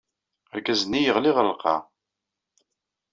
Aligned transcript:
Argaz-nni 0.53 1.01
yeɣli 1.01 1.31
ɣer 1.35 1.45
lqaɛa. 1.51 1.77